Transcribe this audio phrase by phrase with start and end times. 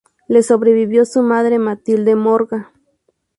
[0.27, 2.73] Le sobrevivió su madre Matilde Morga.